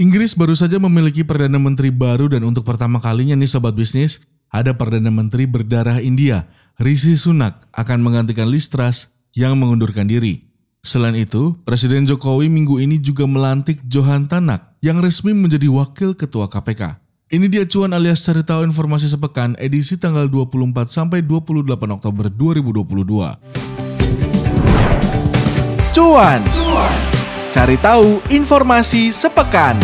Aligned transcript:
Inggris 0.00 0.32
baru 0.32 0.56
saja 0.56 0.80
memiliki 0.80 1.20
Perdana 1.20 1.60
Menteri 1.60 1.92
baru 1.92 2.32
dan 2.32 2.40
untuk 2.48 2.64
pertama 2.64 2.96
kalinya 3.04 3.36
nih 3.36 3.52
Sobat 3.52 3.76
Bisnis, 3.76 4.24
ada 4.48 4.72
Perdana 4.72 5.12
Menteri 5.12 5.44
berdarah 5.44 6.00
India, 6.00 6.48
Rishi 6.80 7.20
Sunak 7.20 7.68
akan 7.76 8.00
menggantikan 8.00 8.48
Liz 8.48 8.72
Truss 8.72 9.12
yang 9.36 9.60
mengundurkan 9.60 10.08
diri. 10.08 10.48
Selain 10.80 11.12
itu, 11.12 11.52
Presiden 11.68 12.08
Jokowi 12.08 12.48
minggu 12.48 12.80
ini 12.80 12.96
juga 12.96 13.28
melantik 13.28 13.84
Johan 13.84 14.24
Tanak 14.24 14.80
yang 14.80 15.04
resmi 15.04 15.36
menjadi 15.36 15.68
Wakil 15.68 16.16
Ketua 16.16 16.48
KPK. 16.48 16.96
Ini 17.36 17.52
dia 17.52 17.68
cuan 17.68 17.92
alias 17.92 18.24
cari 18.24 18.40
tahu 18.40 18.64
informasi 18.72 19.04
sepekan 19.04 19.52
edisi 19.60 20.00
tanggal 20.00 20.32
24 20.32 20.88
sampai 20.88 21.20
28 21.20 21.76
Oktober 21.76 22.32
2022. 22.32 23.36
Cuan. 25.92 26.40
Cuan. 26.40 27.19
Cari 27.50 27.74
tahu 27.82 28.22
informasi 28.30 29.10
sepekan. 29.10 29.74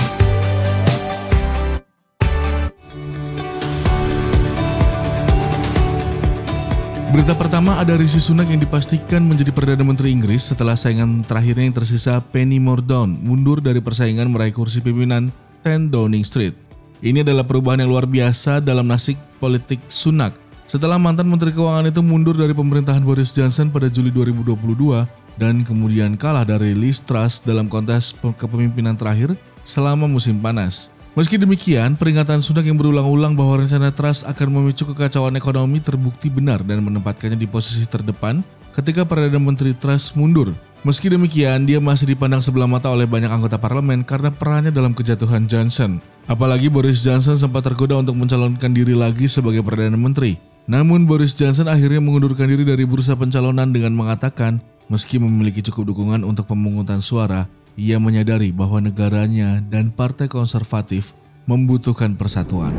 Berita 7.11 7.35
pertama 7.35 7.75
ada 7.83 7.99
Rishi 7.99 8.23
Sunak 8.23 8.47
yang 8.47 8.63
dipastikan 8.63 9.19
menjadi 9.27 9.51
Perdana 9.51 9.83
Menteri 9.83 10.15
Inggris 10.15 10.47
setelah 10.47 10.79
saingan 10.79 11.27
terakhirnya 11.27 11.67
yang 11.67 11.75
tersisa 11.75 12.23
Penny 12.23 12.63
Mordaunt 12.63 13.19
mundur 13.19 13.59
dari 13.59 13.83
persaingan 13.83 14.31
meraih 14.31 14.55
kursi 14.55 14.79
pimpinan 14.79 15.35
10 15.67 15.91
Downing 15.91 16.23
Street. 16.23 16.55
Ini 17.03 17.27
adalah 17.27 17.43
perubahan 17.43 17.83
yang 17.83 17.91
luar 17.91 18.07
biasa 18.07 18.63
dalam 18.63 18.87
nasib 18.87 19.19
politik 19.43 19.83
Sunak 19.91 20.39
setelah 20.71 21.03
mantan 21.03 21.27
Menteri 21.27 21.51
Keuangan 21.51 21.91
itu 21.91 21.99
mundur 21.99 22.39
dari 22.39 22.55
pemerintahan 22.55 23.03
Boris 23.03 23.35
Johnson 23.35 23.75
pada 23.75 23.91
Juli 23.91 24.15
2022 24.15 25.26
dan 25.37 25.65
kemudian 25.65 26.17
kalah 26.17 26.45
dari 26.45 26.73
Liz 26.73 27.01
Truss 27.05 27.41
dalam 27.45 27.69
kontes 27.69 28.13
kepemimpinan 28.17 28.97
terakhir 28.97 29.37
selama 29.65 30.09
musim 30.09 30.41
panas. 30.41 30.93
Meski 31.17 31.41
demikian, 31.41 31.97
peringatan 31.97 32.45
Sunak 32.45 32.69
yang 32.69 32.77
berulang-ulang 32.77 33.33
bahwa 33.33 33.65
rencana 33.65 33.89
Truss 33.89 34.21
akan 34.21 34.53
memicu 34.53 34.85
kekacauan 34.93 35.33
ekonomi 35.33 35.81
terbukti 35.81 36.29
benar 36.29 36.61
dan 36.61 36.85
menempatkannya 36.85 37.41
di 37.41 37.49
posisi 37.49 37.89
terdepan 37.89 38.45
ketika 38.77 39.09
Perdana 39.09 39.41
Menteri 39.41 39.73
Truss 39.73 40.13
mundur. 40.13 40.53
Meski 40.85 41.09
demikian, 41.09 41.65
dia 41.65 41.81
masih 41.81 42.13
dipandang 42.13 42.45
sebelah 42.45 42.69
mata 42.69 42.93
oleh 42.93 43.09
banyak 43.09 43.33
anggota 43.33 43.57
parlemen 43.57 44.05
karena 44.05 44.29
perannya 44.29 44.69
dalam 44.69 44.93
kejatuhan 44.93 45.49
Johnson. 45.49 46.05
Apalagi 46.29 46.69
Boris 46.69 47.01
Johnson 47.01 47.41
sempat 47.41 47.65
tergoda 47.65 47.97
untuk 47.97 48.13
mencalonkan 48.15 48.77
diri 48.77 48.93
lagi 48.93 49.25
sebagai 49.25 49.65
Perdana 49.65 49.97
Menteri. 49.97 50.37
Namun 50.69 51.09
Boris 51.09 51.33
Johnson 51.33 51.73
akhirnya 51.73 52.05
mengundurkan 52.05 52.47
diri 52.51 52.63
dari 52.69 52.85
bursa 52.85 53.17
pencalonan 53.17 53.73
dengan 53.73 53.97
mengatakan 53.97 54.61
Meski 54.87 55.19
memiliki 55.19 55.67
cukup 55.67 55.91
dukungan 55.91 56.23
untuk 56.23 56.47
pemungutan 56.47 57.03
suara, 57.03 57.51
ia 57.75 57.99
menyadari 57.99 58.55
bahwa 58.55 58.79
negaranya 58.79 59.59
dan 59.67 59.91
partai 59.91 60.31
konservatif 60.31 61.11
membutuhkan 61.47 62.15
persatuan. 62.15 62.71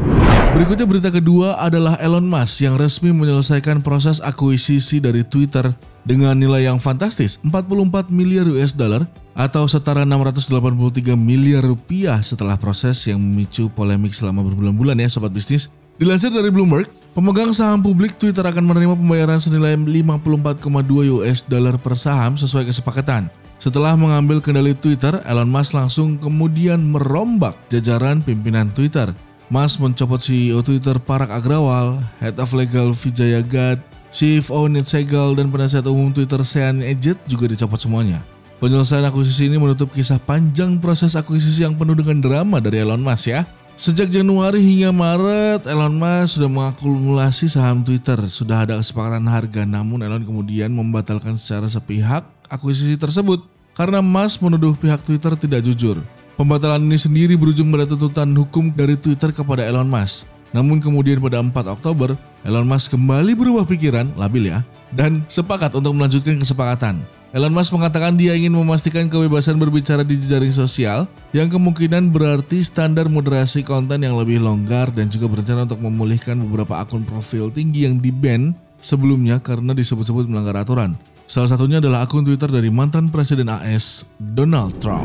Berikutnya 0.55 0.87
berita 0.87 1.09
kedua 1.11 1.59
adalah 1.59 1.99
Elon 1.99 2.23
Musk 2.23 2.63
yang 2.63 2.79
resmi 2.79 3.11
menyelesaikan 3.11 3.83
proses 3.83 4.23
akuisisi 4.23 5.03
dari 5.03 5.23
Twitter 5.23 5.71
dengan 6.07 6.35
nilai 6.39 6.67
yang 6.67 6.79
fantastis 6.79 7.39
44 7.43 8.07
miliar 8.07 8.47
US 8.55 8.71
dollar 8.71 9.03
atau 9.35 9.67
setara 9.67 10.07
683 10.07 11.15
miliar 11.19 11.63
rupiah 11.63 12.23
setelah 12.23 12.55
proses 12.55 13.03
yang 13.03 13.19
memicu 13.19 13.67
polemik 13.71 14.15
selama 14.15 14.47
berbulan-bulan 14.47 14.99
ya 15.03 15.11
sobat 15.11 15.35
bisnis. 15.35 15.67
Dilansir 15.99 16.31
dari 16.31 16.53
Bloomberg, 16.53 16.87
pemegang 17.17 17.49
saham 17.49 17.81
publik 17.81 18.13
Twitter 18.21 18.45
akan 18.45 18.61
menerima 18.61 18.93
pembayaran 18.93 19.41
senilai 19.41 19.73
54,2 19.73 21.17
US 21.17 21.41
dollar 21.49 21.73
per 21.81 21.97
saham 21.97 22.37
sesuai 22.37 22.69
kesepakatan. 22.69 23.33
Setelah 23.57 23.97
mengambil 23.97 24.37
kendali 24.37 24.77
Twitter, 24.77 25.17
Elon 25.25 25.49
Musk 25.49 25.73
langsung 25.73 26.21
kemudian 26.21 26.77
merombak 26.77 27.57
jajaran 27.73 28.21
pimpinan 28.21 28.69
Twitter. 28.69 29.09
Musk 29.49 29.81
mencopot 29.81 30.21
CEO 30.21 30.61
Twitter 30.61 31.01
Parag 31.01 31.33
Agrawal, 31.33 31.97
Head 32.21 32.37
of 32.37 32.53
Legal 32.53 32.93
Vijaya 32.93 33.41
Gad, 33.41 33.81
CFO 34.13 34.69
Ned 34.69 34.85
Segal, 34.85 35.33
dan 35.33 35.49
penasihat 35.49 35.89
umum 35.89 36.13
Twitter 36.13 36.45
Sean 36.45 36.85
Ejet 36.85 37.17
juga 37.25 37.49
dicopot 37.49 37.81
semuanya. 37.81 38.21
Penyelesaian 38.61 39.09
akuisisi 39.09 39.49
ini 39.49 39.57
menutup 39.57 39.89
kisah 39.89 40.21
panjang 40.21 40.77
proses 40.77 41.17
akuisisi 41.17 41.65
yang 41.65 41.73
penuh 41.73 41.97
dengan 41.97 42.21
drama 42.21 42.61
dari 42.61 42.85
Elon 42.85 43.01
Musk 43.01 43.33
ya. 43.33 43.41
Sejak 43.77 44.09
Januari 44.09 44.57
hingga 44.57 44.89
Maret, 44.89 45.69
Elon 45.69 45.93
Musk 45.93 46.41
sudah 46.41 46.49
mengakumulasi 46.49 47.45
saham 47.45 47.85
Twitter. 47.85 48.17
Sudah 48.25 48.65
ada 48.65 48.73
kesepakatan 48.81 49.29
harga, 49.29 49.69
namun 49.69 50.01
Elon 50.01 50.25
kemudian 50.25 50.73
membatalkan 50.73 51.37
secara 51.37 51.69
sepihak 51.69 52.25
akuisisi 52.49 52.97
tersebut 52.97 53.45
karena 53.77 54.01
Musk 54.01 54.41
menuduh 54.41 54.73
pihak 54.73 55.05
Twitter 55.05 55.37
tidak 55.37 55.61
jujur. 55.61 56.01
Pembatalan 56.41 56.89
ini 56.89 56.97
sendiri 56.97 57.37
berujung 57.37 57.69
pada 57.69 57.85
tuntutan 57.85 58.33
hukum 58.33 58.73
dari 58.73 58.97
Twitter 58.97 59.29
kepada 59.29 59.61
Elon 59.61 59.85
Musk. 59.85 60.25
Namun 60.57 60.81
kemudian 60.81 61.21
pada 61.21 61.37
4 61.37 61.53
Oktober, 61.69 62.17
Elon 62.41 62.65
Musk 62.65 62.97
kembali 62.97 63.37
berubah 63.37 63.69
pikiran, 63.69 64.09
labil 64.17 64.57
ya, 64.57 64.65
dan 64.89 65.21
sepakat 65.29 65.77
untuk 65.77 65.93
melanjutkan 65.93 66.41
kesepakatan. 66.41 66.97
Elon 67.35 67.51
Musk 67.51 67.75
mengatakan 67.75 68.15
dia 68.15 68.31
ingin 68.39 68.55
memastikan 68.55 69.11
kebebasan 69.11 69.59
berbicara 69.59 69.99
di 69.99 70.15
jejaring 70.15 70.55
sosial 70.55 71.11
yang 71.35 71.51
kemungkinan 71.51 72.07
berarti 72.07 72.63
standar 72.63 73.11
moderasi 73.11 73.67
konten 73.67 73.99
yang 73.99 74.15
lebih 74.15 74.39
longgar 74.39 74.87
dan 74.95 75.11
juga 75.11 75.27
berencana 75.27 75.67
untuk 75.67 75.83
memulihkan 75.83 76.39
beberapa 76.39 76.79
akun 76.79 77.03
profil 77.03 77.51
tinggi 77.51 77.83
yang 77.83 77.99
di-ban 77.99 78.55
sebelumnya 78.79 79.43
karena 79.43 79.75
disebut-sebut 79.75 80.23
melanggar 80.31 80.55
aturan. 80.63 80.95
Salah 81.27 81.51
satunya 81.51 81.83
adalah 81.83 82.07
akun 82.07 82.23
Twitter 82.23 82.47
dari 82.47 82.71
mantan 82.71 83.11
Presiden 83.11 83.51
AS, 83.51 84.07
Donald 84.15 84.79
Trump. 84.79 85.03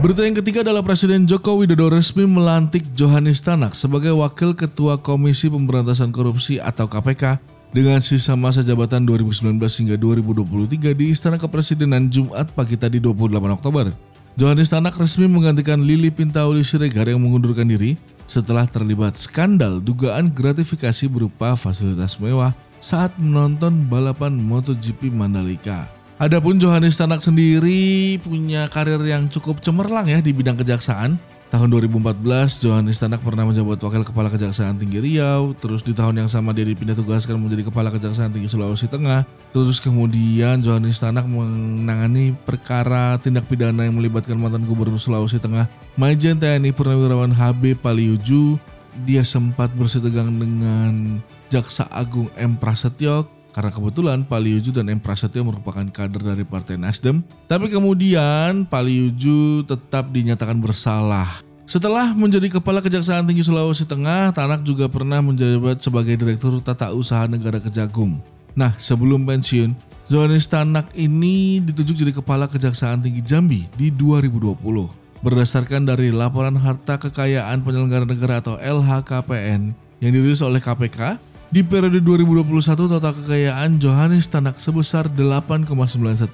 Berita 0.00 0.24
yang 0.24 0.40
ketiga 0.40 0.64
adalah 0.64 0.80
Presiden 0.80 1.28
Joko 1.28 1.60
Widodo 1.60 1.92
resmi 1.92 2.24
melantik 2.24 2.88
Johannes 2.96 3.44
Tanak 3.44 3.76
sebagai 3.76 4.16
Wakil 4.16 4.56
Ketua 4.56 4.96
Komisi 4.96 5.52
Pemberantasan 5.52 6.08
Korupsi 6.08 6.56
atau 6.56 6.88
KPK 6.88 7.53
dengan 7.74 7.98
sisa 7.98 8.38
masa 8.38 8.62
jabatan 8.62 9.02
2019 9.02 9.58
hingga 9.58 9.96
2023 9.98 10.94
di 10.94 11.10
Istana 11.10 11.42
Kepresidenan 11.42 12.06
Jumat 12.06 12.54
pagi 12.54 12.78
tadi 12.78 13.02
28 13.02 13.34
Oktober. 13.50 13.90
Johannes 14.38 14.70
Tanak 14.70 14.94
resmi 14.94 15.26
menggantikan 15.26 15.82
Lili 15.82 16.14
Pintauli 16.14 16.62
Siregar 16.62 17.10
yang 17.10 17.18
mengundurkan 17.18 17.66
diri 17.66 17.98
setelah 18.30 18.70
terlibat 18.70 19.18
skandal 19.18 19.82
dugaan 19.82 20.30
gratifikasi 20.30 21.10
berupa 21.10 21.58
fasilitas 21.58 22.14
mewah 22.22 22.54
saat 22.78 23.10
menonton 23.18 23.90
balapan 23.90 24.38
MotoGP 24.38 25.10
Mandalika. 25.10 25.90
Adapun 26.22 26.62
Johannes 26.62 26.94
Tanak 26.94 27.26
sendiri 27.26 28.22
punya 28.22 28.70
karir 28.70 29.02
yang 29.02 29.26
cukup 29.26 29.58
cemerlang 29.58 30.06
ya 30.06 30.22
di 30.22 30.30
bidang 30.30 30.54
kejaksaan 30.54 31.18
Tahun 31.52 31.68
2014, 31.68 32.64
Johannes 32.64 32.96
Tanak 32.96 33.20
pernah 33.20 33.44
menjabat 33.44 33.76
Wakil 33.78 34.02
Kepala 34.02 34.32
Kejaksaan 34.32 34.80
Tinggi 34.80 34.98
Riau. 34.98 35.52
Terus 35.60 35.84
di 35.84 35.92
tahun 35.92 36.24
yang 36.24 36.30
sama 36.32 36.56
dia 36.56 36.64
dipindah 36.64 36.96
tugaskan 36.96 37.36
menjadi 37.36 37.68
Kepala 37.68 37.92
Kejaksaan 37.92 38.32
Tinggi 38.32 38.48
Sulawesi 38.48 38.88
Tengah. 38.88 39.28
Terus 39.52 39.78
kemudian 39.78 40.64
Johannes 40.64 40.98
Tanak 40.98 41.28
menangani 41.28 42.32
perkara 42.32 43.20
tindak 43.20 43.46
pidana 43.46 43.84
yang 43.84 43.94
melibatkan 43.94 44.34
mantan 44.40 44.64
Gubernur 44.64 44.98
Sulawesi 44.98 45.36
Tengah, 45.36 45.68
Majen 45.94 46.40
TNI 46.40 46.72
Purnawirawan 46.72 47.30
HB 47.30 47.78
Paliuju. 47.78 48.56
Dia 49.06 49.22
sempat 49.22 49.68
bersitegang 49.74 50.30
dengan 50.34 51.18
Jaksa 51.52 51.86
Agung 51.90 52.30
M. 52.34 52.58
Prasetyo 52.58 53.43
karena 53.54 53.70
kebetulan 53.70 54.26
Paliuju 54.26 54.74
dan 54.74 54.90
M. 54.90 54.98
Prasetyo 54.98 55.46
merupakan 55.46 55.86
kader 55.86 56.34
dari 56.34 56.42
Partai 56.42 56.74
Nasdem. 56.74 57.22
Tapi 57.46 57.70
kemudian 57.70 58.66
Paliuju 58.66 59.62
tetap 59.70 60.10
dinyatakan 60.10 60.58
bersalah. 60.58 61.38
Setelah 61.64 62.12
menjadi 62.12 62.60
Kepala 62.60 62.84
Kejaksaan 62.84 63.24
Tinggi 63.24 63.46
Sulawesi 63.46 63.88
Tengah, 63.88 64.34
Tanak 64.36 64.66
juga 64.66 64.84
pernah 64.90 65.24
menjabat 65.24 65.80
sebagai 65.80 66.12
Direktur 66.18 66.60
Tata 66.60 66.92
Usaha 66.92 67.24
Negara 67.24 67.56
Kejagung. 67.56 68.20
Nah, 68.52 68.76
sebelum 68.76 69.24
pensiun, 69.24 69.72
Johannes 70.12 70.44
Tanak 70.44 70.92
ini 70.92 71.64
ditunjuk 71.64 71.96
jadi 71.96 72.12
Kepala 72.12 72.50
Kejaksaan 72.50 73.00
Tinggi 73.00 73.24
Jambi 73.24 73.64
di 73.80 73.88
2020. 73.88 74.60
Berdasarkan 75.24 75.88
dari 75.88 76.12
laporan 76.12 76.52
harta 76.60 77.00
kekayaan 77.00 77.64
penyelenggara 77.64 78.04
negara 78.04 78.44
atau 78.44 78.60
LHKPN 78.60 79.72
yang 80.04 80.10
dirilis 80.12 80.44
oleh 80.44 80.60
KPK, 80.60 81.16
di 81.54 81.62
periode 81.62 82.02
2021 82.02 82.98
total 82.98 83.14
kekayaan 83.14 83.78
Johannes 83.78 84.26
Tanak 84.26 84.58
sebesar 84.58 85.06
8,91 85.06 85.70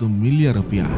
miliar 0.08 0.56
rupiah. 0.56 0.88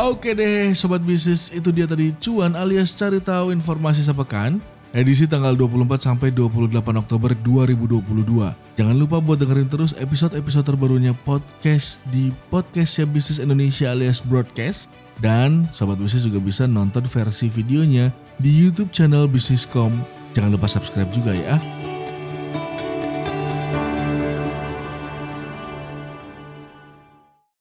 Oke 0.00 0.32
deh 0.32 0.72
sobat 0.72 1.04
bisnis 1.04 1.52
itu 1.52 1.68
dia 1.68 1.84
tadi 1.84 2.16
cuan 2.16 2.56
alias 2.56 2.96
cari 2.96 3.20
tahu 3.20 3.52
informasi 3.52 4.00
sepekan 4.00 4.56
edisi 4.96 5.28
tanggal 5.28 5.52
24 5.52 6.00
sampai 6.00 6.32
28 6.32 6.80
Oktober 6.80 7.36
2022. 7.44 8.56
Jangan 8.80 8.96
lupa 8.96 9.20
buat 9.20 9.36
dengerin 9.36 9.68
terus 9.68 9.92
episode-episode 10.00 10.72
terbarunya 10.72 11.12
podcast 11.12 12.00
di 12.08 12.32
Podcastnya 12.48 13.04
Bisnis 13.04 13.36
Indonesia 13.36 13.92
alias 13.92 14.24
Broadcast 14.24 14.88
dan 15.20 15.68
sobat 15.76 16.00
bisnis 16.00 16.24
juga 16.24 16.40
bisa 16.40 16.64
nonton 16.64 17.04
versi 17.04 17.52
videonya 17.52 18.08
di 18.40 18.48
YouTube 18.48 18.88
channel 18.96 19.28
Bisniscom. 19.28 19.92
Jangan 20.32 20.56
lupa 20.56 20.72
subscribe 20.72 21.12
juga 21.12 21.36
ya. 21.36 21.60